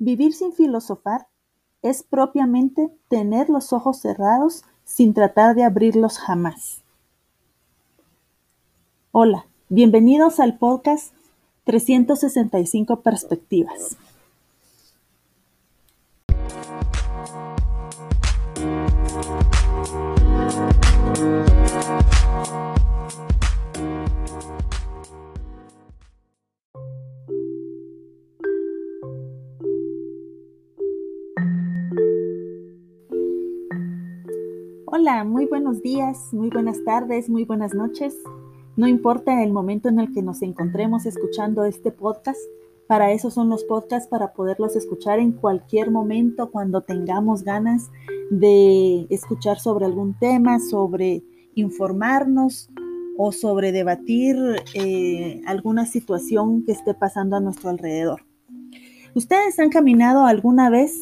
Vivir 0.00 0.32
sin 0.32 0.52
filosofar 0.52 1.26
es 1.82 2.04
propiamente 2.04 2.88
tener 3.08 3.48
los 3.48 3.72
ojos 3.72 3.98
cerrados 4.00 4.62
sin 4.84 5.12
tratar 5.12 5.56
de 5.56 5.64
abrirlos 5.64 6.18
jamás. 6.18 6.82
Hola, 9.10 9.46
bienvenidos 9.68 10.38
al 10.38 10.56
podcast 10.56 11.12
365 11.64 13.00
Perspectivas. 13.00 13.96
Muy 35.08 35.46
buenos 35.46 35.80
días, 35.80 36.34
muy 36.34 36.50
buenas 36.50 36.84
tardes, 36.84 37.30
muy 37.30 37.46
buenas 37.46 37.72
noches. 37.72 38.14
No 38.76 38.86
importa 38.86 39.42
el 39.42 39.52
momento 39.52 39.88
en 39.88 40.00
el 40.00 40.12
que 40.12 40.20
nos 40.20 40.42
encontremos 40.42 41.06
escuchando 41.06 41.64
este 41.64 41.90
podcast, 41.90 42.38
para 42.86 43.10
eso 43.12 43.30
son 43.30 43.48
los 43.48 43.64
podcasts, 43.64 44.06
para 44.06 44.34
poderlos 44.34 44.76
escuchar 44.76 45.18
en 45.18 45.32
cualquier 45.32 45.90
momento 45.90 46.50
cuando 46.50 46.82
tengamos 46.82 47.42
ganas 47.42 47.90
de 48.30 49.06
escuchar 49.08 49.58
sobre 49.58 49.86
algún 49.86 50.12
tema, 50.18 50.60
sobre 50.60 51.24
informarnos 51.54 52.68
o 53.16 53.32
sobre 53.32 53.72
debatir 53.72 54.36
eh, 54.74 55.40
alguna 55.46 55.86
situación 55.86 56.66
que 56.66 56.72
esté 56.72 56.92
pasando 56.92 57.34
a 57.36 57.40
nuestro 57.40 57.70
alrededor. 57.70 58.26
¿Ustedes 59.14 59.58
han 59.58 59.70
caminado 59.70 60.26
alguna 60.26 60.68
vez 60.68 60.92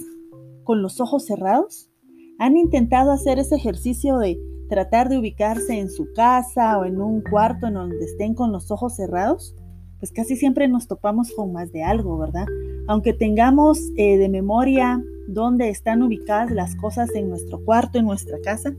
con 0.62 0.80
los 0.80 1.00
ojos 1.00 1.26
cerrados? 1.26 1.90
¿Han 2.38 2.58
intentado 2.58 3.12
hacer 3.12 3.38
ese 3.38 3.54
ejercicio 3.54 4.18
de 4.18 4.38
tratar 4.68 5.08
de 5.08 5.18
ubicarse 5.18 5.78
en 5.78 5.88
su 5.88 6.12
casa 6.12 6.78
o 6.78 6.84
en 6.84 7.00
un 7.00 7.22
cuarto 7.22 7.66
en 7.66 7.74
donde 7.74 8.04
estén 8.04 8.34
con 8.34 8.52
los 8.52 8.70
ojos 8.70 8.94
cerrados? 8.96 9.54
Pues 9.98 10.12
casi 10.12 10.36
siempre 10.36 10.68
nos 10.68 10.86
topamos 10.86 11.32
con 11.34 11.54
más 11.54 11.72
de 11.72 11.82
algo, 11.82 12.18
¿verdad? 12.18 12.44
Aunque 12.88 13.14
tengamos 13.14 13.80
eh, 13.96 14.18
de 14.18 14.28
memoria 14.28 15.02
dónde 15.28 15.70
están 15.70 16.02
ubicadas 16.02 16.50
las 16.50 16.76
cosas 16.76 17.08
en 17.14 17.30
nuestro 17.30 17.64
cuarto, 17.64 17.98
en 17.98 18.04
nuestra 18.04 18.36
casa, 18.44 18.74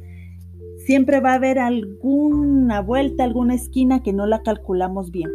siempre 0.86 1.20
va 1.20 1.32
a 1.32 1.36
haber 1.36 1.58
alguna 1.58 2.82
vuelta, 2.82 3.24
alguna 3.24 3.56
esquina 3.56 4.04
que 4.04 4.14
no 4.14 4.28
la 4.28 4.44
calculamos 4.44 5.10
bien. 5.10 5.32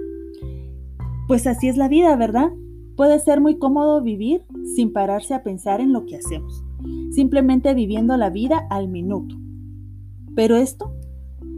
Pues 1.26 1.48
así 1.48 1.66
es 1.66 1.76
la 1.76 1.88
vida, 1.88 2.14
¿verdad? 2.14 2.50
Puede 2.96 3.18
ser 3.18 3.40
muy 3.40 3.58
cómodo 3.58 4.00
vivir 4.00 4.44
sin 4.76 4.92
pararse 4.92 5.34
a 5.34 5.42
pensar 5.42 5.80
en 5.80 5.92
lo 5.92 6.06
que 6.06 6.18
hacemos 6.18 6.62
simplemente 7.10 7.74
viviendo 7.74 8.16
la 8.16 8.30
vida 8.30 8.66
al 8.70 8.88
minuto. 8.88 9.36
Pero 10.34 10.56
esto 10.56 10.94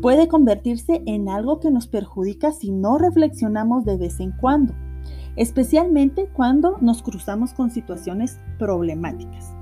puede 0.02 0.28
convertirse 0.28 1.02
en 1.06 1.28
algo 1.28 1.60
que 1.60 1.70
nos 1.70 1.86
perjudica 1.86 2.52
si 2.52 2.70
no 2.70 2.98
reflexionamos 2.98 3.84
de 3.84 3.96
vez 3.96 4.20
en 4.20 4.32
cuando, 4.32 4.74
especialmente 5.36 6.28
cuando 6.32 6.78
nos 6.80 7.02
cruzamos 7.02 7.54
con 7.54 7.70
situaciones 7.70 8.40
problemáticas. 8.58 9.54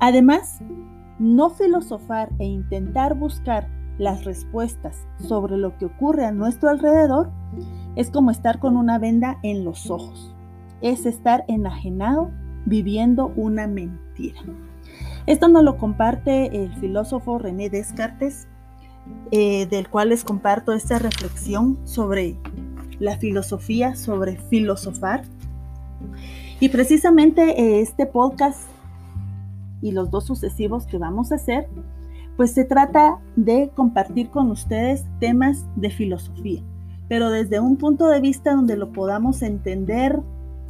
Además, 0.00 0.60
no 1.18 1.50
filosofar 1.50 2.30
e 2.38 2.46
intentar 2.46 3.18
buscar 3.18 3.68
las 3.98 4.24
respuestas 4.24 5.06
sobre 5.18 5.56
lo 5.56 5.76
que 5.76 5.86
ocurre 5.86 6.24
a 6.24 6.32
nuestro 6.32 6.70
alrededor 6.70 7.32
es 7.96 8.10
como 8.10 8.30
estar 8.30 8.60
con 8.60 8.76
una 8.76 8.98
venda 8.98 9.38
en 9.42 9.64
los 9.64 9.90
ojos. 9.90 10.32
Es 10.80 11.04
estar 11.04 11.44
enajenado 11.48 12.30
viviendo 12.66 13.32
una 13.36 13.66
mentira. 13.66 14.40
Esto 15.26 15.48
nos 15.48 15.62
lo 15.62 15.76
comparte 15.76 16.64
el 16.64 16.74
filósofo 16.76 17.38
René 17.38 17.68
Descartes, 17.68 18.48
eh, 19.30 19.66
del 19.66 19.88
cual 19.88 20.10
les 20.10 20.24
comparto 20.24 20.72
esta 20.72 20.98
reflexión 20.98 21.78
sobre 21.84 22.36
la 22.98 23.16
filosofía, 23.18 23.94
sobre 23.94 24.36
filosofar. 24.36 25.22
Y 26.60 26.70
precisamente 26.70 27.60
eh, 27.60 27.80
este 27.80 28.06
podcast 28.06 28.68
y 29.80 29.92
los 29.92 30.10
dos 30.10 30.26
sucesivos 30.26 30.86
que 30.86 30.98
vamos 30.98 31.30
a 31.30 31.36
hacer, 31.36 31.68
pues 32.36 32.52
se 32.52 32.64
trata 32.64 33.18
de 33.36 33.70
compartir 33.74 34.30
con 34.30 34.50
ustedes 34.50 35.04
temas 35.20 35.66
de 35.76 35.90
filosofía, 35.90 36.62
pero 37.08 37.30
desde 37.30 37.60
un 37.60 37.76
punto 37.76 38.06
de 38.08 38.20
vista 38.20 38.54
donde 38.54 38.76
lo 38.76 38.92
podamos 38.92 39.42
entender 39.42 40.20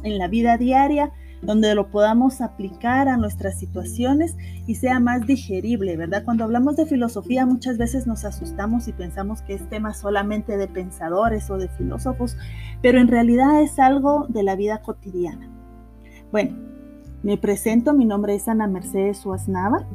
en 0.03 0.17
la 0.17 0.27
vida 0.27 0.57
diaria, 0.57 1.11
donde 1.41 1.73
lo 1.75 1.89
podamos 1.89 2.41
aplicar 2.41 3.07
a 3.07 3.17
nuestras 3.17 3.57
situaciones 3.57 4.35
y 4.67 4.75
sea 4.75 4.99
más 4.99 5.25
digerible, 5.25 5.95
¿verdad? 5.95 6.23
Cuando 6.25 6.43
hablamos 6.43 6.75
de 6.75 6.85
filosofía 6.85 7.45
muchas 7.45 7.77
veces 7.77 8.07
nos 8.07 8.25
asustamos 8.25 8.87
y 8.87 8.93
pensamos 8.93 9.41
que 9.41 9.53
es 9.53 9.69
tema 9.69 9.93
solamente 9.93 10.57
de 10.57 10.67
pensadores 10.67 11.49
o 11.49 11.57
de 11.57 11.69
filósofos, 11.69 12.35
pero 12.81 12.99
en 12.99 13.07
realidad 13.07 13.61
es 13.61 13.79
algo 13.79 14.25
de 14.27 14.43
la 14.43 14.55
vida 14.55 14.81
cotidiana. 14.81 15.49
Bueno, 16.31 16.57
me 17.23 17.37
presento, 17.37 17.93
mi 17.93 18.05
nombre 18.05 18.35
es 18.35 18.47
Ana 18.47 18.67
Mercedes 18.67 19.17
Suaznava. 19.17 19.87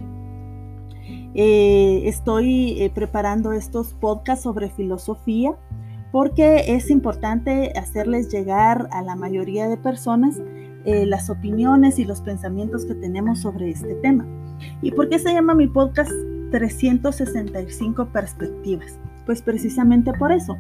Eh, 1.35 2.03
estoy 2.05 2.81
eh, 2.81 2.91
preparando 2.95 3.53
estos 3.53 3.93
podcasts 3.95 4.45
sobre 4.45 4.71
filosofía 4.71 5.57
porque 6.13 6.77
es 6.77 6.91
importante 6.91 7.73
hacerles 7.77 8.33
llegar 8.33 8.89
a 8.93 9.03
la 9.03 9.17
mayoría 9.17 9.69
de 9.69 9.77
personas 9.77 10.41
eh, 10.85 11.07
las 11.07 11.31
opiniones 11.31 11.99
y 11.99 12.05
los 12.05 12.21
pensamientos 12.21 12.85
que 12.85 12.95
tenemos 12.95 13.41
sobre 13.41 13.71
este 13.71 13.95
tema. 13.97 14.27
¿Y 14.83 14.93
por 14.93 15.09
qué 15.09 15.19
se 15.19 15.33
llama 15.33 15.55
mi 15.55 15.67
podcast 15.67 16.13
365 16.51 18.07
perspectivas? 18.07 18.99
Pues 19.27 19.41
precisamente 19.41 20.13
por 20.13 20.33
eso, 20.33 20.57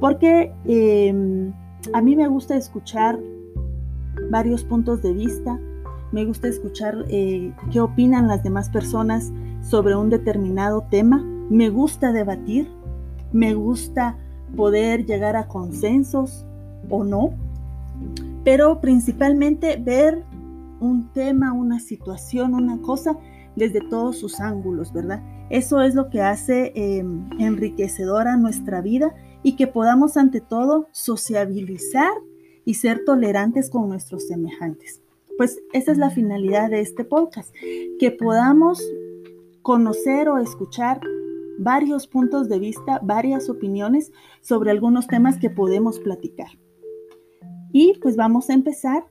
porque 0.00 0.52
em, 0.66 1.52
a 1.94 2.02
mí 2.02 2.14
me 2.16 2.28
gusta 2.28 2.56
escuchar 2.56 3.18
varios 4.30 4.64
puntos 4.64 5.02
de 5.02 5.14
vista, 5.14 5.58
me 6.12 6.24
gusta 6.24 6.48
escuchar 6.48 7.04
eh, 7.08 7.52
qué 7.72 7.80
opinan 7.80 8.28
las 8.28 8.42
demás 8.42 8.68
personas 8.68 9.32
sobre 9.62 9.96
un 9.96 10.10
determinado 10.10 10.86
tema, 10.90 11.24
me 11.48 11.70
gusta 11.70 12.12
debatir, 12.12 12.68
me 13.32 13.54
gusta 13.54 14.18
poder 14.54 15.06
llegar 15.06 15.36
a 15.36 15.48
consensos 15.48 16.44
o 16.90 17.04
no, 17.04 17.34
pero 18.44 18.80
principalmente 18.80 19.76
ver 19.76 20.24
un 20.80 21.10
tema, 21.12 21.52
una 21.52 21.80
situación, 21.80 22.54
una 22.54 22.80
cosa 22.82 23.18
desde 23.56 23.80
todos 23.80 24.18
sus 24.18 24.40
ángulos, 24.40 24.92
¿verdad? 24.92 25.22
Eso 25.50 25.80
es 25.80 25.94
lo 25.94 26.10
que 26.10 26.20
hace 26.20 26.72
em, 26.74 27.28
enriquecedora 27.38 28.36
nuestra 28.36 28.80
vida 28.80 29.14
y 29.42 29.56
que 29.56 29.66
podamos 29.66 30.16
ante 30.16 30.40
todo 30.40 30.88
sociabilizar 30.92 32.12
y 32.64 32.74
ser 32.74 33.04
tolerantes 33.04 33.70
con 33.70 33.88
nuestros 33.88 34.26
semejantes. 34.26 35.00
Pues 35.36 35.60
esa 35.72 35.92
es 35.92 35.98
la 35.98 36.10
finalidad 36.10 36.70
de 36.70 36.80
este 36.80 37.04
podcast, 37.04 37.54
que 37.98 38.10
podamos 38.10 38.82
conocer 39.62 40.28
o 40.28 40.38
escuchar 40.38 41.00
varios 41.58 42.06
puntos 42.06 42.48
de 42.48 42.58
vista, 42.58 43.00
varias 43.02 43.48
opiniones 43.48 44.12
sobre 44.40 44.70
algunos 44.70 45.06
temas 45.06 45.38
que 45.38 45.50
podemos 45.50 45.98
platicar. 46.00 46.48
Y 47.76 47.94
pues 48.00 48.14
vamos 48.14 48.50
a 48.50 48.54
empezar 48.54 49.04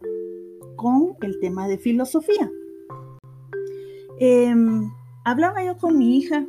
con 0.77 1.17
el 1.21 1.37
tema 1.41 1.67
de 1.67 1.77
filosofía. 1.77 2.49
Em, 4.21 4.89
hablaba 5.25 5.65
yo 5.65 5.77
con 5.77 5.97
mi 5.97 6.15
hija, 6.15 6.47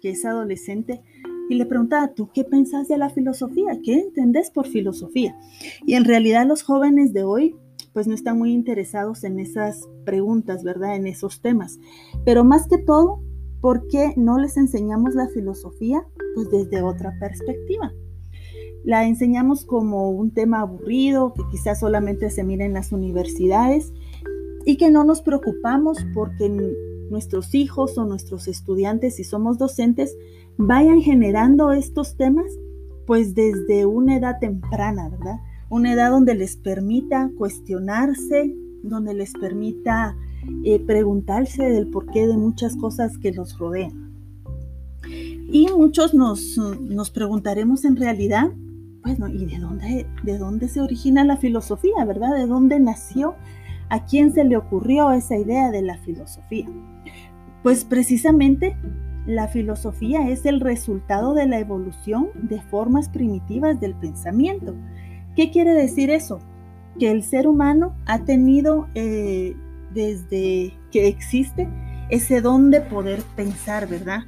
que 0.00 0.10
es 0.10 0.24
adolescente, 0.24 1.02
y 1.48 1.56
le 1.56 1.66
preguntaba, 1.66 2.14
¿tú 2.14 2.30
qué 2.32 2.44
pensás 2.44 2.86
de 2.86 2.98
la 2.98 3.10
filosofía? 3.10 3.80
¿Qué 3.82 3.94
entendés 3.94 4.52
por 4.52 4.68
filosofía? 4.68 5.36
Y 5.84 5.94
en 5.94 6.04
realidad 6.04 6.46
los 6.46 6.62
jóvenes 6.62 7.12
de 7.12 7.24
hoy 7.24 7.56
pues 7.92 8.06
no 8.06 8.14
están 8.14 8.38
muy 8.38 8.52
interesados 8.52 9.24
en 9.24 9.40
esas 9.40 9.88
preguntas, 10.04 10.62
¿verdad? 10.62 10.94
En 10.94 11.08
esos 11.08 11.40
temas. 11.40 11.80
Pero 12.24 12.44
más 12.44 12.68
que 12.68 12.78
todo, 12.78 13.20
¿por 13.60 13.88
qué 13.88 14.14
no 14.16 14.38
les 14.38 14.56
enseñamos 14.56 15.16
la 15.16 15.26
filosofía? 15.30 16.06
Pues 16.36 16.48
desde 16.48 16.82
otra 16.82 17.12
perspectiva 17.18 17.92
la 18.86 19.04
enseñamos 19.04 19.64
como 19.64 20.10
un 20.10 20.30
tema 20.30 20.60
aburrido, 20.60 21.34
que 21.34 21.42
quizás 21.50 21.80
solamente 21.80 22.30
se 22.30 22.44
mira 22.44 22.64
en 22.64 22.72
las 22.72 22.92
universidades 22.92 23.92
y 24.64 24.76
que 24.76 24.92
no 24.92 25.02
nos 25.02 25.22
preocupamos 25.22 25.98
porque 26.14 26.48
nuestros 27.10 27.52
hijos 27.56 27.98
o 27.98 28.04
nuestros 28.04 28.46
estudiantes, 28.46 29.16
si 29.16 29.24
somos 29.24 29.58
docentes, 29.58 30.16
vayan 30.56 31.00
generando 31.00 31.72
estos 31.72 32.16
temas 32.16 32.46
pues 33.08 33.34
desde 33.34 33.86
una 33.86 34.16
edad 34.16 34.38
temprana, 34.40 35.08
¿verdad? 35.08 35.40
Una 35.68 35.92
edad 35.92 36.12
donde 36.12 36.36
les 36.36 36.56
permita 36.56 37.30
cuestionarse, 37.36 38.54
donde 38.84 39.14
les 39.14 39.32
permita 39.32 40.16
eh, 40.62 40.78
preguntarse 40.78 41.64
del 41.64 41.88
porqué 41.88 42.28
de 42.28 42.36
muchas 42.36 42.76
cosas 42.76 43.18
que 43.18 43.32
los 43.32 43.58
rodean. 43.58 44.14
Y 45.48 45.66
muchos 45.76 46.14
nos, 46.14 46.56
nos 46.56 47.10
preguntaremos 47.10 47.84
en 47.84 47.96
realidad, 47.96 48.52
bueno, 49.06 49.28
¿y 49.28 49.46
de 49.46 49.58
dónde, 49.58 50.06
de 50.24 50.38
dónde 50.38 50.68
se 50.68 50.80
origina 50.80 51.24
la 51.24 51.36
filosofía, 51.36 52.04
verdad? 52.04 52.34
¿De 52.34 52.46
dónde 52.46 52.80
nació 52.80 53.36
¿A 53.88 54.04
quién 54.04 54.32
se 54.32 54.44
le 54.44 54.56
ocurrió 54.56 55.12
esa 55.12 55.36
idea 55.36 55.70
de 55.70 55.82
la 55.82 55.96
filosofía? 55.98 56.66
Pues 57.62 57.84
precisamente 57.84 58.76
la 59.26 59.48
filosofía 59.48 60.28
es 60.28 60.44
el 60.44 60.60
resultado 60.60 61.34
de 61.34 61.46
la 61.46 61.58
evolución 61.58 62.28
de 62.34 62.60
formas 62.62 63.08
primitivas 63.08 63.78
del 63.80 63.94
pensamiento. 63.94 64.74
¿Qué 65.36 65.50
quiere 65.50 65.72
decir 65.72 66.10
eso? 66.10 66.40
Que 66.98 67.10
el 67.10 67.22
ser 67.22 67.46
humano 67.46 67.94
ha 68.06 68.24
tenido 68.24 68.88
eh, 68.94 69.54
desde 69.94 70.74
que 70.90 71.06
existe 71.06 71.68
ese 72.08 72.40
don 72.40 72.70
de 72.70 72.80
poder 72.80 73.22
pensar, 73.36 73.86
¿verdad? 73.88 74.20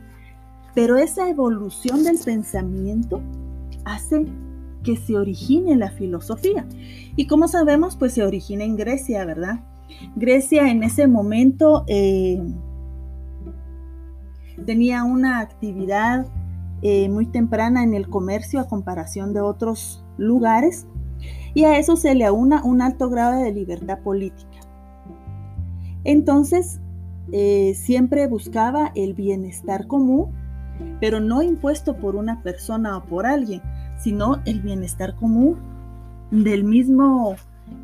Pero 0.75 0.96
esa 0.96 1.28
evolución 1.28 2.04
del 2.04 2.19
pensamiento 2.25 3.20
hace 3.84 4.26
que 4.88 4.96
se 4.96 5.19
origine 5.19 5.76
la 5.76 5.90
filosofía. 5.90 6.67
Y 7.14 7.26
como 7.26 7.46
sabemos, 7.46 7.94
pues 7.96 8.14
se 8.14 8.23
origina 8.23 8.64
en 8.64 8.76
Grecia, 8.76 9.26
¿verdad? 9.26 9.61
Grecia 10.17 10.70
en 10.70 10.82
ese 10.82 11.06
momento 11.06 11.85
eh, 11.88 12.43
tenía 14.64 15.05
una 15.05 15.40
actividad 15.40 16.26
eh, 16.81 17.11
muy 17.11 17.26
temprana 17.26 17.85
en 17.85 17.93
el 17.93 18.08
comercio 18.08 18.61
a 18.61 18.67
comparación 18.67 19.35
de 19.35 19.43
otros 19.43 20.02
lugares 20.17 20.87
y 21.52 21.64
a 21.64 21.79
eso 21.79 21.96
se 21.96 22.14
le 22.14 22.25
aúna 22.25 22.62
un 22.64 22.81
alto 22.81 23.11
grado 23.11 23.43
de 23.43 23.52
libertad 23.52 23.99
política. 23.99 24.61
Entonces, 26.05 26.81
eh, 27.32 27.75
siempre 27.75 28.26
buscaba 28.26 28.90
el 28.94 29.12
bienestar 29.12 29.87
común, 29.87 30.32
pero 31.00 31.20
no 31.20 31.42
impuesto 31.42 31.96
por 31.96 32.16
una 32.16 32.42
persona 32.42 32.96
o 32.96 33.04
por 33.04 33.26
alguien, 33.26 33.62
sino 33.98 34.40
el 34.44 34.60
bienestar 34.60 35.14
común 35.16 35.56
del 36.30 36.64
mismo 36.64 37.36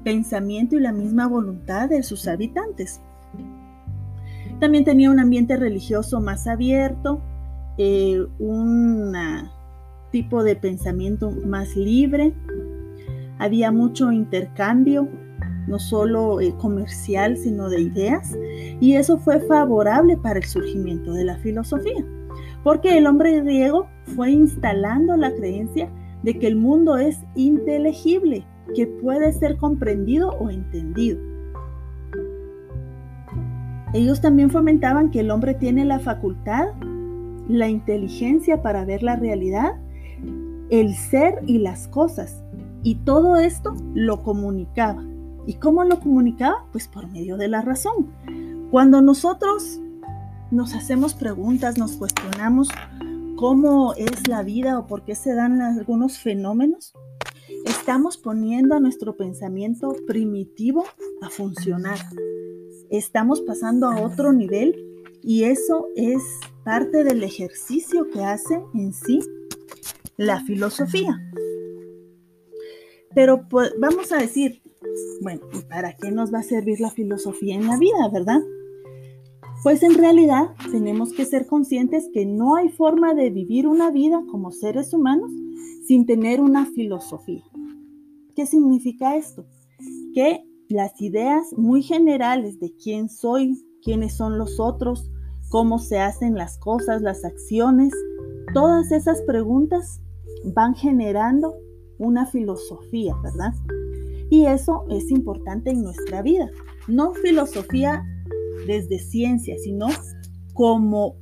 pensamiento 0.02 0.76
y 0.76 0.80
la 0.80 0.92
misma 0.92 1.26
voluntad 1.26 1.88
de 1.88 2.02
sus 2.02 2.26
habitantes. 2.28 3.00
También 4.60 4.84
tenía 4.84 5.10
un 5.10 5.18
ambiente 5.18 5.56
religioso 5.56 6.20
más 6.20 6.46
abierto, 6.46 7.20
eh, 7.76 8.24
un 8.38 9.12
tipo 10.10 10.44
de 10.44 10.54
pensamiento 10.54 11.32
más 11.44 11.74
libre, 11.76 12.34
había 13.38 13.72
mucho 13.72 14.12
intercambio 14.12 15.08
no 15.66 15.78
solo 15.78 16.40
eh, 16.40 16.54
comercial, 16.58 17.36
sino 17.36 17.68
de 17.68 17.80
ideas, 17.80 18.36
y 18.80 18.94
eso 18.96 19.18
fue 19.18 19.40
favorable 19.40 20.16
para 20.16 20.38
el 20.38 20.44
surgimiento 20.44 21.12
de 21.12 21.24
la 21.24 21.38
filosofía, 21.38 22.04
porque 22.64 22.96
el 22.96 23.06
hombre 23.06 23.40
griego 23.42 23.86
fue 24.16 24.32
instalando 24.32 25.16
la 25.16 25.32
creencia 25.32 25.90
de 26.22 26.38
que 26.38 26.46
el 26.46 26.56
mundo 26.56 26.96
es 26.96 27.20
inteligible, 27.36 28.46
que 28.74 28.86
puede 28.86 29.32
ser 29.32 29.58
comprendido 29.58 30.30
o 30.30 30.48
entendido. 30.50 31.20
Ellos 33.92 34.20
también 34.20 34.50
fomentaban 34.50 35.10
que 35.10 35.20
el 35.20 35.30
hombre 35.30 35.54
tiene 35.54 35.84
la 35.84 36.00
facultad, 36.00 36.68
la 37.48 37.68
inteligencia 37.68 38.62
para 38.62 38.84
ver 38.84 39.02
la 39.02 39.16
realidad, 39.16 39.74
el 40.70 40.94
ser 40.94 41.42
y 41.46 41.58
las 41.58 41.86
cosas, 41.86 42.42
y 42.82 42.96
todo 42.96 43.36
esto 43.36 43.74
lo 43.94 44.22
comunicaba. 44.22 45.04
¿Y 45.46 45.54
cómo 45.54 45.84
lo 45.84 46.00
comunicaba? 46.00 46.64
Pues 46.72 46.88
por 46.88 47.06
medio 47.10 47.36
de 47.36 47.48
la 47.48 47.60
razón. 47.60 48.08
Cuando 48.70 49.02
nosotros 49.02 49.80
nos 50.54 50.74
hacemos 50.74 51.14
preguntas, 51.14 51.78
nos 51.78 51.96
cuestionamos 51.96 52.68
cómo 53.36 53.94
es 53.94 54.28
la 54.28 54.42
vida 54.42 54.78
o 54.78 54.86
por 54.86 55.04
qué 55.04 55.16
se 55.16 55.34
dan 55.34 55.60
algunos 55.60 56.18
fenómenos, 56.18 56.92
estamos 57.64 58.16
poniendo 58.16 58.76
a 58.76 58.80
nuestro 58.80 59.16
pensamiento 59.16 59.96
primitivo 60.06 60.84
a 61.22 61.28
funcionar. 61.28 61.98
Estamos 62.88 63.40
pasando 63.40 63.88
a 63.88 64.00
otro 64.00 64.32
nivel 64.32 64.76
y 65.22 65.44
eso 65.44 65.88
es 65.96 66.22
parte 66.64 67.02
del 67.02 67.24
ejercicio 67.24 68.08
que 68.10 68.22
hace 68.22 68.62
en 68.74 68.92
sí 68.92 69.20
la 70.16 70.40
filosofía. 70.44 71.20
Pero 73.12 73.48
pues, 73.48 73.74
vamos 73.80 74.12
a 74.12 74.18
decir, 74.18 74.62
bueno, 75.20 75.40
¿y 75.52 75.62
para 75.62 75.96
qué 75.96 76.12
nos 76.12 76.32
va 76.32 76.40
a 76.40 76.44
servir 76.44 76.78
la 76.78 76.90
filosofía 76.90 77.56
en 77.56 77.66
la 77.66 77.76
vida, 77.76 78.08
verdad? 78.12 78.40
Pues 79.64 79.82
en 79.82 79.94
realidad 79.94 80.50
tenemos 80.70 81.14
que 81.14 81.24
ser 81.24 81.46
conscientes 81.46 82.10
que 82.12 82.26
no 82.26 82.54
hay 82.54 82.68
forma 82.68 83.14
de 83.14 83.30
vivir 83.30 83.66
una 83.66 83.90
vida 83.90 84.22
como 84.30 84.50
seres 84.50 84.92
humanos 84.92 85.32
sin 85.86 86.04
tener 86.04 86.42
una 86.42 86.66
filosofía. 86.66 87.42
¿Qué 88.36 88.44
significa 88.44 89.16
esto? 89.16 89.46
Que 90.12 90.44
las 90.68 91.00
ideas 91.00 91.46
muy 91.56 91.82
generales 91.82 92.60
de 92.60 92.74
quién 92.76 93.08
soy, 93.08 93.58
quiénes 93.82 94.14
son 94.14 94.36
los 94.36 94.60
otros, 94.60 95.10
cómo 95.48 95.78
se 95.78 95.98
hacen 95.98 96.34
las 96.34 96.58
cosas, 96.58 97.00
las 97.00 97.24
acciones, 97.24 97.94
todas 98.52 98.92
esas 98.92 99.22
preguntas 99.22 100.02
van 100.54 100.74
generando 100.74 101.54
una 101.96 102.26
filosofía, 102.26 103.16
¿verdad? 103.22 103.54
Y 104.28 104.44
eso 104.44 104.84
es 104.90 105.10
importante 105.10 105.70
en 105.70 105.84
nuestra 105.84 106.20
vida. 106.20 106.50
No 106.86 107.14
filosofía 107.14 108.04
desde 108.66 108.98
ciencia, 108.98 109.56
sino 109.58 109.88
como 110.52 111.16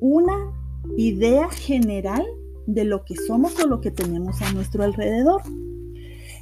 una 0.00 0.52
idea 0.96 1.48
general 1.50 2.24
de 2.66 2.84
lo 2.84 3.04
que 3.04 3.16
somos 3.16 3.58
o 3.62 3.66
lo 3.66 3.80
que 3.80 3.90
tenemos 3.90 4.42
a 4.42 4.52
nuestro 4.52 4.84
alrededor. 4.84 5.42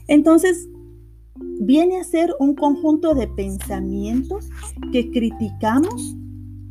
Entonces, 0.09 0.69
viene 1.61 1.99
a 1.99 2.05
ser 2.05 2.35
un 2.39 2.55
conjunto 2.55 3.15
de 3.15 3.29
pensamientos 3.29 4.49
que 4.93 5.11
criticamos, 5.11 6.17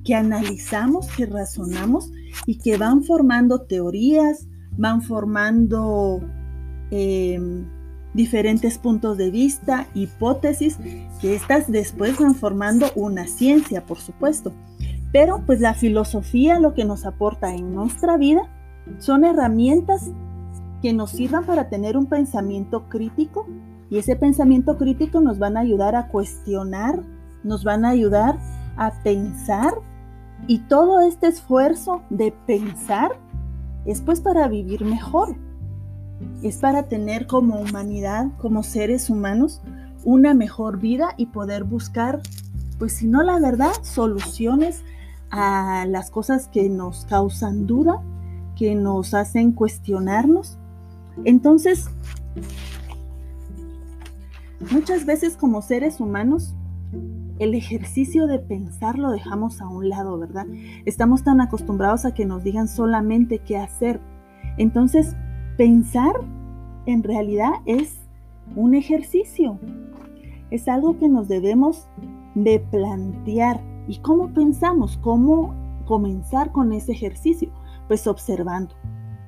que 0.04 0.16
analizamos, 0.16 1.08
que 1.16 1.26
razonamos 1.26 2.12
y 2.46 2.58
que 2.58 2.78
van 2.78 3.04
formando 3.04 3.62
teorías, 3.62 4.48
van 4.78 5.02
formando 5.02 6.22
em, 6.92 7.66
diferentes 8.14 8.78
puntos 8.78 9.18
de 9.18 9.32
vista, 9.32 9.88
hipótesis, 9.94 10.78
que 11.20 11.36
estas 11.36 11.72
después 11.72 12.20
van 12.20 12.36
formando 12.36 12.88
una 12.96 13.28
ciencia, 13.28 13.86
por 13.86 14.00
supuesto. 14.00 14.54
Pero 15.12 15.44
pues 15.46 15.60
la 15.60 15.74
filosofía 15.74 16.60
lo 16.60 16.74
que 16.74 16.86
nos 16.86 17.06
aporta 17.06 17.54
en 17.54 17.74
nuestra 17.74 18.18
vida 18.18 18.44
son 19.00 19.24
herramientas 19.24 20.12
que 20.82 20.94
nos 20.94 21.12
sirvan 21.12 21.46
para 21.46 21.70
tener 21.70 21.98
un 21.98 22.08
pensamiento 22.08 22.90
crítico 22.90 23.48
y 23.90 24.00
ese 24.00 24.16
pensamiento 24.16 24.78
crítico 24.78 25.22
nos 25.22 25.40
van 25.40 25.56
a 25.56 25.62
ayudar 25.62 25.96
a 25.96 26.08
cuestionar, 26.08 27.04
nos 27.44 27.64
van 27.64 27.86
a 27.86 27.90
ayudar 27.90 28.38
a 28.76 28.92
pensar 29.04 29.74
y 30.48 30.60
todo 30.60 31.02
este 31.02 31.28
esfuerzo 31.28 32.02
de 32.10 32.34
pensar 32.46 33.12
es 33.86 34.02
pues 34.02 34.20
para 34.20 34.48
vivir 34.48 34.84
mejor, 34.84 35.36
es 36.42 36.58
para 36.58 36.84
tener 36.84 37.28
como 37.28 37.60
humanidad, 37.60 38.28
como 38.38 38.64
seres 38.64 39.10
humanos, 39.10 39.62
una 40.04 40.34
mejor 40.34 40.80
vida 40.80 41.14
y 41.18 41.28
poder 41.28 41.64
buscar, 41.64 42.22
pues 42.80 42.94
si 42.94 43.08
no 43.08 43.24
la 43.24 43.40
verdad, 43.40 43.72
soluciones 43.82 44.84
a 45.30 45.86
las 45.88 46.12
cosas 46.12 46.48
que 46.48 46.70
nos 46.70 47.06
causan 47.06 47.66
duda, 47.66 48.02
que 48.56 48.76
nos 48.76 49.14
hacen 49.14 49.52
cuestionarnos. 49.52 50.58
Entonces, 51.26 51.90
muchas 54.72 55.06
veces 55.06 55.38
como 55.38 55.62
seres 55.62 56.00
humanos, 56.00 56.54
el 57.40 57.56
ejercicio 57.56 58.28
de 58.28 58.40
pensar 58.40 59.00
lo 59.00 59.12
dejamos 59.12 59.62
a 59.62 59.68
un 59.68 59.90
lado, 59.90 60.18
¿verdad? 60.20 60.46
Estamos 60.86 61.24
tan 61.24 61.42
acostumbrados 61.42 62.06
a 62.06 62.14
que 62.14 62.26
nos 62.26 62.44
digan 62.44 62.68
solamente 62.68 63.40
qué 63.40 63.58
hacer. 63.58 64.00
Entonces, 64.58 65.16
Pensar 65.58 66.14
en 66.86 67.04
realidad 67.04 67.52
es 67.66 67.98
un 68.56 68.74
ejercicio. 68.74 69.60
Es 70.50 70.68
algo 70.68 70.98
que 70.98 71.08
nos 71.08 71.28
debemos 71.28 71.88
de 72.36 72.60
plantear. 72.60 73.62
¿Y 73.88 74.00
cómo 74.00 74.34
pensamos? 74.34 74.98
¿Cómo 74.98 75.54
comenzar 75.86 76.52
con 76.52 76.74
ese 76.74 76.94
ejercicio? 76.94 77.50
Pues 77.88 78.08
observando, 78.08 78.74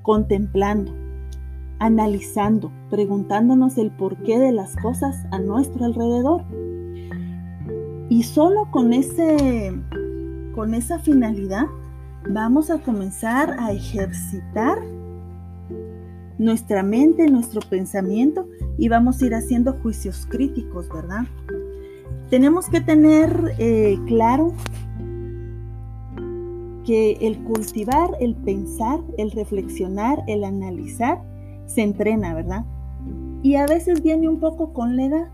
contemplando, 0.02 0.94
analizando, 1.80 2.72
preguntándonos 2.90 3.78
el 3.78 3.92
porqué 3.92 4.40
de 4.40 4.52
las 4.52 4.76
cosas 4.78 5.26
a 5.32 5.40
nuestro 5.40 5.86
alrededor. 5.86 6.44
Y 8.10 8.24
solo 8.24 8.70
con 8.72 8.94
ese 8.94 9.74
con 10.56 10.74
esa 10.74 11.00
finalidad 11.00 11.66
vamos 12.30 12.70
a 12.70 12.80
comenzar 12.80 13.58
a 13.60 13.74
ejercitar 13.74 14.78
nuestra 16.38 16.84
mente, 16.84 17.28
nuestro 17.28 17.62
pensamiento 17.62 18.48
y 18.78 18.90
vamos 18.90 19.22
a 19.22 19.26
ir 19.26 19.36
haciendo 19.36 19.74
juicios 19.74 20.26
críticos, 20.30 20.90
¿verdad? 20.90 21.24
Tenemos 22.30 22.68
que 22.70 22.82
tener 22.82 23.54
eh, 23.60 23.98
claro 24.08 24.54
que 26.86 27.18
el 27.22 27.44
cultivar, 27.44 28.12
el 28.20 28.36
pensar, 28.36 29.00
el 29.18 29.32
reflexionar, 29.32 30.24
el 30.28 30.44
analizar, 30.44 31.22
se 31.66 31.82
entrena, 31.82 32.34
¿verdad? 32.34 32.66
Y 33.42 33.56
a 33.56 33.66
veces 33.66 34.04
viene 34.04 34.30
un 34.30 34.40
poco 34.40 34.74
con 34.74 34.96
la 34.96 35.06
edad. 35.06 35.28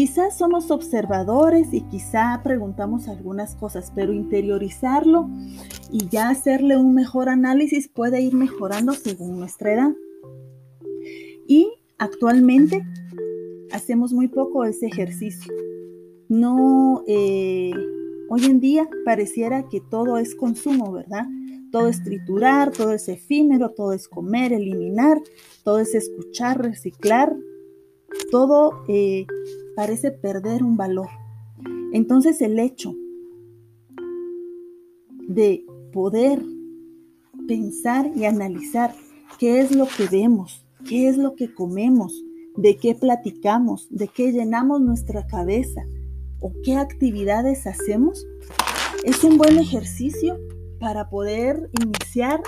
Quizás 0.00 0.38
somos 0.38 0.70
observadores 0.70 1.74
y 1.74 1.82
quizá 1.82 2.40
preguntamos 2.42 3.06
algunas 3.06 3.54
cosas, 3.54 3.92
pero 3.94 4.14
interiorizarlo 4.14 5.28
y 5.92 6.08
ya 6.08 6.30
hacerle 6.30 6.78
un 6.78 6.94
mejor 6.94 7.28
análisis 7.28 7.86
puede 7.86 8.22
ir 8.22 8.32
mejorando 8.32 8.94
según 8.94 9.38
nuestra 9.38 9.74
edad. 9.74 9.92
Y 11.46 11.70
actualmente 11.98 12.82
hacemos 13.72 14.14
muy 14.14 14.28
poco 14.28 14.64
ese 14.64 14.86
ejercicio. 14.86 15.52
No, 16.30 17.04
eh, 17.06 17.72
hoy 18.30 18.46
en 18.46 18.58
día 18.58 18.88
pareciera 19.04 19.68
que 19.68 19.82
todo 19.82 20.16
es 20.16 20.34
consumo, 20.34 20.92
¿verdad? 20.92 21.26
Todo 21.72 21.88
es 21.88 22.02
triturar, 22.02 22.70
todo 22.70 22.92
es 22.92 23.06
efímero, 23.06 23.72
todo 23.72 23.92
es 23.92 24.08
comer, 24.08 24.54
eliminar, 24.54 25.18
todo 25.62 25.78
es 25.78 25.94
escuchar, 25.94 26.62
reciclar, 26.62 27.36
todo 28.30 28.82
eh, 28.88 29.26
parece 29.80 30.10
perder 30.10 30.62
un 30.62 30.76
valor. 30.76 31.08
Entonces 31.94 32.42
el 32.42 32.58
hecho 32.58 32.94
de 35.26 35.64
poder 35.90 36.44
pensar 37.48 38.10
y 38.14 38.26
analizar 38.26 38.94
qué 39.38 39.62
es 39.62 39.74
lo 39.74 39.86
que 39.86 40.06
vemos, 40.06 40.66
qué 40.86 41.08
es 41.08 41.16
lo 41.16 41.34
que 41.34 41.54
comemos, 41.54 42.12
de 42.58 42.76
qué 42.76 42.94
platicamos, 42.94 43.88
de 43.88 44.08
qué 44.08 44.32
llenamos 44.32 44.82
nuestra 44.82 45.26
cabeza 45.26 45.80
o 46.40 46.52
qué 46.62 46.76
actividades 46.76 47.66
hacemos, 47.66 48.26
es 49.02 49.24
un 49.24 49.38
buen 49.38 49.56
ejercicio 49.56 50.38
para 50.78 51.08
poder 51.08 51.70
iniciar 51.82 52.42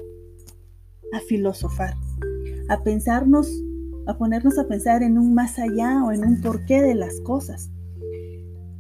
a 1.15 1.21
filosofar, 1.21 1.95
a 2.69 2.83
pensarnos, 2.83 3.51
a 4.06 4.16
ponernos 4.18 4.59
a 4.59 4.66
pensar 4.66 5.02
en 5.02 5.18
un 5.18 5.35
más 5.35 5.59
allá 5.59 6.02
o 6.04 6.12
en 6.12 6.25
un 6.25 6.40
porqué 6.40 6.82
de 6.82 6.94
las 6.94 7.21
cosas. 7.21 7.71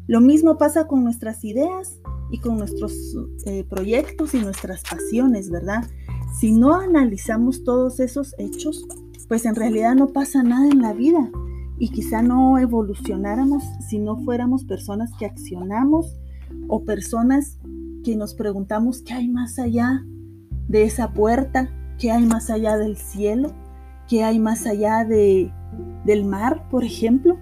Lo 0.06 0.20
mismo 0.20 0.58
pasa 0.58 0.86
con 0.86 1.04
nuestras 1.04 1.44
ideas 1.44 2.00
y 2.30 2.38
con 2.38 2.58
nuestros 2.58 3.16
eh, 3.46 3.64
proyectos 3.68 4.34
y 4.34 4.40
nuestras 4.40 4.82
pasiones, 4.82 5.50
¿verdad? 5.50 5.84
Si 6.38 6.52
no 6.52 6.74
analizamos 6.74 7.62
todos 7.64 8.00
esos 8.00 8.34
hechos, 8.38 8.84
pues 9.28 9.44
en 9.46 9.54
realidad 9.54 9.94
no 9.94 10.08
pasa 10.08 10.42
nada 10.42 10.68
en 10.68 10.82
la 10.82 10.92
vida 10.92 11.30
y 11.78 11.90
quizá 11.90 12.22
no 12.22 12.58
evolucionáramos 12.58 13.62
si 13.88 13.98
no 13.98 14.16
fuéramos 14.24 14.64
personas 14.64 15.10
que 15.18 15.26
accionamos 15.26 16.18
o 16.68 16.84
personas 16.84 17.58
que 18.04 18.16
nos 18.16 18.34
preguntamos 18.34 19.02
qué 19.02 19.14
hay 19.14 19.28
más 19.28 19.58
allá 19.58 20.04
de 20.68 20.84
esa 20.84 21.12
puerta, 21.12 21.70
qué 21.98 22.10
hay 22.10 22.26
más 22.26 22.50
allá 22.50 22.76
del 22.76 22.96
cielo, 22.96 23.52
qué 24.08 24.24
hay 24.24 24.38
más 24.38 24.66
allá 24.66 25.04
de, 25.04 25.52
del 26.04 26.24
mar, 26.24 26.68
por 26.70 26.84
ejemplo. 26.84 27.38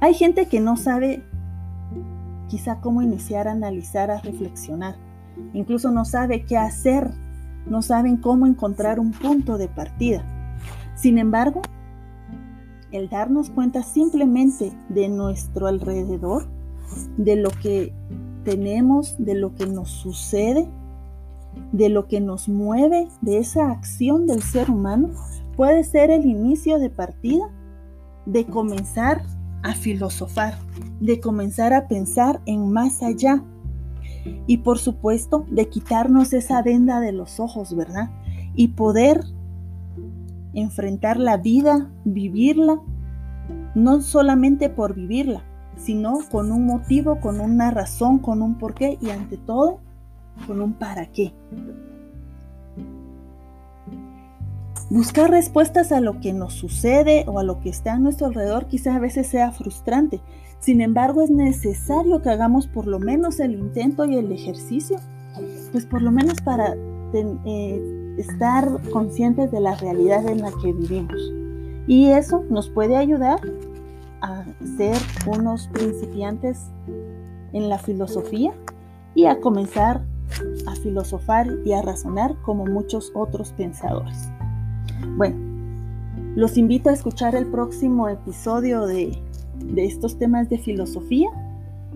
Hay 0.00 0.14
gente 0.14 0.46
que 0.46 0.60
no 0.60 0.76
sabe 0.76 1.24
quizá 2.48 2.80
cómo 2.80 3.02
iniciar 3.02 3.48
a 3.48 3.52
analizar, 3.52 4.10
a 4.10 4.20
reflexionar. 4.20 4.96
Incluso 5.52 5.90
no 5.90 6.04
sabe 6.04 6.44
qué 6.44 6.56
hacer, 6.56 7.10
no 7.66 7.82
saben 7.82 8.16
cómo 8.16 8.46
encontrar 8.46 9.00
un 9.00 9.12
punto 9.12 9.58
de 9.58 9.68
partida. 9.68 10.24
Sin 10.94 11.18
embargo, 11.18 11.62
el 12.90 13.08
darnos 13.08 13.50
cuenta 13.50 13.82
simplemente 13.82 14.72
de 14.88 15.08
nuestro 15.08 15.66
alrededor, 15.66 16.48
de 17.16 17.36
lo 17.36 17.50
que 17.50 17.92
tenemos, 18.44 19.16
de 19.18 19.34
lo 19.34 19.54
que 19.54 19.66
nos 19.66 19.90
sucede, 19.90 20.68
de 21.72 21.88
lo 21.88 22.06
que 22.06 22.20
nos 22.20 22.48
mueve, 22.48 23.08
de 23.20 23.38
esa 23.38 23.70
acción 23.70 24.26
del 24.26 24.42
ser 24.42 24.70
humano, 24.70 25.10
puede 25.56 25.84
ser 25.84 26.10
el 26.10 26.24
inicio 26.26 26.78
de 26.78 26.90
partida 26.90 27.50
de 28.26 28.46
comenzar 28.46 29.22
a 29.62 29.74
filosofar, 29.74 30.58
de 31.00 31.20
comenzar 31.20 31.72
a 31.72 31.88
pensar 31.88 32.40
en 32.46 32.70
más 32.70 33.02
allá. 33.02 33.42
Y 34.46 34.58
por 34.58 34.78
supuesto, 34.78 35.46
de 35.50 35.68
quitarnos 35.68 36.32
esa 36.32 36.62
venda 36.62 37.00
de 37.00 37.12
los 37.12 37.40
ojos, 37.40 37.74
¿verdad? 37.74 38.10
Y 38.54 38.68
poder 38.68 39.24
enfrentar 40.52 41.18
la 41.18 41.36
vida, 41.36 41.90
vivirla, 42.04 42.80
no 43.74 44.00
solamente 44.00 44.68
por 44.68 44.94
vivirla, 44.94 45.42
sino 45.76 46.18
con 46.30 46.52
un 46.52 46.66
motivo, 46.66 47.20
con 47.20 47.40
una 47.40 47.70
razón, 47.70 48.18
con 48.18 48.42
un 48.42 48.58
porqué 48.58 48.98
y 49.00 49.10
ante 49.10 49.36
todo, 49.36 49.80
con 50.46 50.60
un 50.60 50.74
para 50.74 51.06
qué. 51.06 51.32
Buscar 54.90 55.30
respuestas 55.30 55.92
a 55.92 56.00
lo 56.00 56.18
que 56.18 56.32
nos 56.32 56.54
sucede 56.54 57.24
o 57.26 57.38
a 57.38 57.42
lo 57.42 57.60
que 57.60 57.68
está 57.68 57.94
a 57.94 57.98
nuestro 57.98 58.26
alrededor 58.26 58.66
quizás 58.68 58.96
a 58.96 59.00
veces 59.00 59.26
sea 59.26 59.52
frustrante. 59.52 60.20
Sin 60.60 60.80
embargo, 60.80 61.22
es 61.22 61.30
necesario 61.30 62.22
que 62.22 62.30
hagamos 62.30 62.66
por 62.66 62.86
lo 62.86 62.98
menos 62.98 63.38
el 63.38 63.52
intento 63.52 64.06
y 64.06 64.16
el 64.16 64.32
ejercicio, 64.32 64.96
pues 65.72 65.84
por 65.84 66.00
lo 66.00 66.10
menos 66.10 66.40
para 66.42 66.74
eh, 67.12 68.14
estar 68.16 68.80
conscientes 68.90 69.52
de 69.52 69.60
la 69.60 69.76
realidad 69.76 70.26
en 70.26 70.40
la 70.40 70.50
que 70.62 70.72
vivimos. 70.72 71.20
Y 71.86 72.06
eso 72.06 72.44
nos 72.48 72.70
puede 72.70 72.96
ayudar 72.96 73.40
a 74.22 74.44
ser 74.76 74.96
unos 75.26 75.68
principiantes 75.68 76.70
en 77.52 77.68
la 77.68 77.78
filosofía 77.78 78.52
y 79.14 79.26
a 79.26 79.40
comenzar 79.40 80.02
a 80.66 80.74
filosofar 80.76 81.48
y 81.64 81.72
a 81.72 81.82
razonar 81.82 82.36
como 82.42 82.66
muchos 82.66 83.12
otros 83.14 83.52
pensadores. 83.52 84.28
Bueno, 85.16 85.36
los 86.34 86.56
invito 86.56 86.90
a 86.90 86.92
escuchar 86.92 87.34
el 87.34 87.46
próximo 87.46 88.08
episodio 88.08 88.86
de, 88.86 89.18
de 89.58 89.84
estos 89.84 90.18
temas 90.18 90.48
de 90.48 90.58
filosofía 90.58 91.28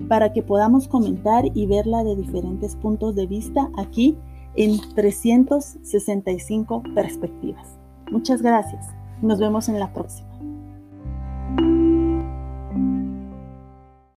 para 0.08 0.32
que 0.32 0.42
podamos 0.42 0.88
comentar 0.88 1.44
y 1.54 1.66
verla 1.66 2.02
de 2.02 2.16
diferentes 2.16 2.76
puntos 2.76 3.14
de 3.14 3.26
vista 3.26 3.68
aquí 3.76 4.16
en 4.54 4.80
365 4.94 6.82
perspectivas. 6.94 7.78
Muchas 8.10 8.42
gracias. 8.42 8.86
Nos 9.22 9.38
vemos 9.38 9.68
en 9.68 9.78
la 9.78 9.92
próxima. 9.92 10.28